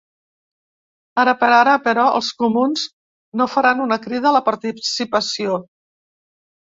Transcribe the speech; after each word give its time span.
Ara 1.23 1.33
per 1.41 1.49
ara, 1.57 1.75
però, 1.87 2.05
els 2.19 2.29
comuns 2.43 2.85
no 3.41 3.47
faran 3.57 3.83
una 3.85 3.99
crida 4.07 4.31
a 4.31 4.35
la 4.37 4.41
participació. 4.49 5.59